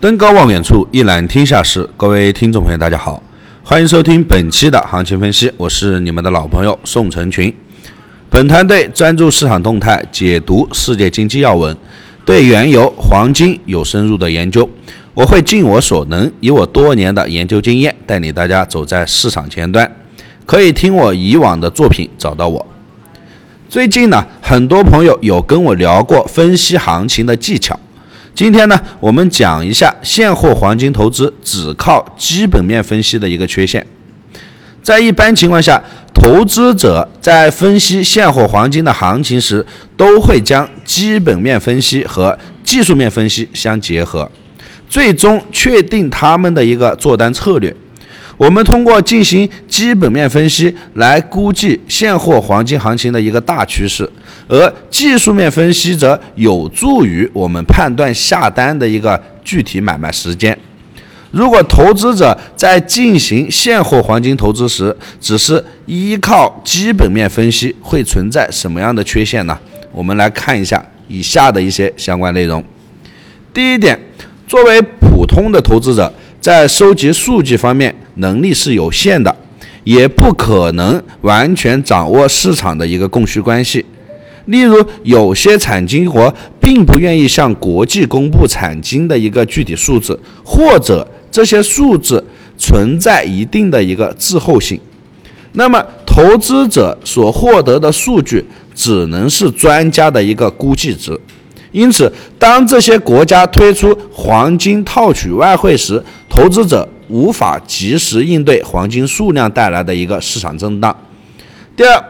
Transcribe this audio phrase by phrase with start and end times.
[0.00, 1.88] 登高望远处，一览天下事。
[1.96, 3.20] 各位听众朋友，大家好，
[3.64, 5.52] 欢迎收听本期的行情分析。
[5.56, 7.52] 我是你们的老朋友宋成群。
[8.30, 11.76] 本团队专注市场动态，解读世界经济要闻，
[12.24, 14.70] 对原油、黄金有深入的研究。
[15.14, 19.90] 我会尽我所能，以我多年的研究经验，带领大家走在市场前端。
[20.46, 22.64] 可以听我以往的作品，找到我。
[23.68, 27.76] 最近呢，很多朋友有跟我聊过分析行情的技巧。
[28.38, 33.84] 今天呢，我们讲一下现货黄金投资只靠基本面分析的一个缺陷。
[34.80, 35.82] 在一般情况下，
[36.14, 44.30] 投资者在分析现货黄金的行情时，都会将基本面分析和技术面分析相结合，
[44.88, 47.74] 最终确定他们的一个做单策略。
[48.38, 54.08] 我们通过进行基本面分析来估计现货黄金行情的一个大趋势，
[54.46, 60.56] 而技术面分析则有助于我们判断下单的一个具体买卖时间。
[61.32, 69.58] 如果投资者在进行现货黄金投资时，只是依靠基本面分析，会存在什么样的缺陷呢？
[69.90, 72.62] 我们来看一下以下的一些相关内容。
[73.52, 73.98] 第一点，
[74.46, 76.12] 作为普通的投资者。
[76.48, 79.36] 在收集数据方面能力是有限的，
[79.84, 83.84] 也不可能完全掌握市场的一个供需关系。
[84.46, 92.24] 例如，有些产金国并不愿意向国际公布产金的一个具体数字，或者这些数字
[92.56, 94.80] 存在一定的一个滞后性。
[95.52, 98.42] 那么，投资者所获得的数据
[98.74, 101.20] 只能是专家的一个估计值。
[101.70, 106.02] 因此，当这些国家推出黄金套取外汇时，
[106.38, 110.96] 投资者无法及时应对黄金数量带来的一个市场震荡。
[111.76, 112.00] 第二，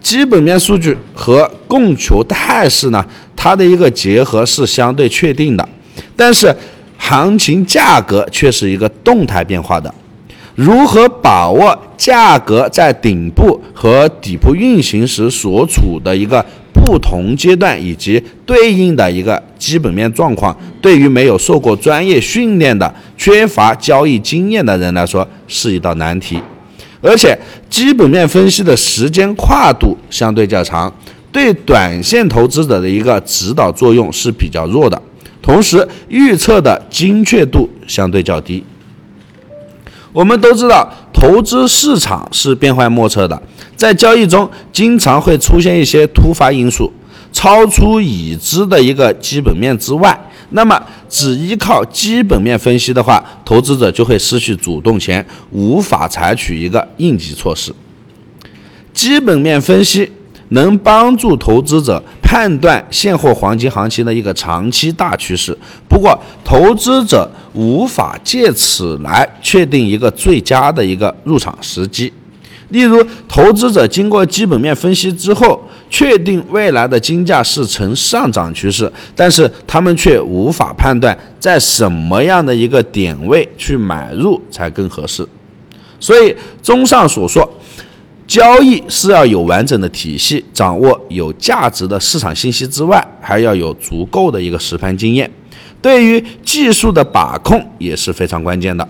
[0.00, 5.68] 基本面数据和供求态势呢，它的一个结合是相对确定的，
[6.14, 6.54] 但是
[6.96, 9.92] 行情价格却是一个动态变化的。
[10.54, 16.44] 如何把握价格在顶部和底部运行时所处的一个？
[16.72, 26.40] 不同阶段以及对应的一个基本面状况，对于没有受过专业训练的、缺乏交易经验的人来说是一道难题。
[27.00, 27.36] 而且，
[27.68, 30.92] 基本面分析的时间跨度相对较长，
[31.32, 35.00] 对短线投资者的一个指导作用是比较弱的。
[35.42, 38.62] 同时，预测的精确度相对较低。
[40.12, 43.40] 我们都知道，投资市场是变幻莫测的，
[43.76, 46.92] 在交易中经常会出现一些突发因素，
[47.32, 50.20] 超出已知的一个基本面之外。
[50.50, 57.72] 那么，只依靠基本面分析的话，投资者就会失去主动权，无法采取一个应急措施。
[58.92, 60.10] 基本面分析。
[60.52, 65.56] 能帮助投资者判断现货黄金行情的一个长期大趋势，
[65.88, 72.12] 不过投资者无法借此来确定一个最佳的一个入场时机。
[72.68, 85.26] 例如，投资者经过基本面分析之后，确定未来的金价是呈上涨趋势，但是他们却无法判断在什么样的一个点位去买入才更合适。
[86.00, 87.46] 所以，综上所述。
[88.32, 95.30] 交易是要有完整的体系，掌握有价值的市场信息之外，还要有足够的一个实盘经验。
[95.82, 98.88] 对于技术的把控也是非常关键的。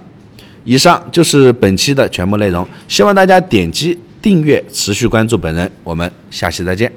[0.63, 5.69] 以上就是本期的全部内容，希望大家点击订阅，持续关注本人。
[5.83, 6.93] 我们下期再见。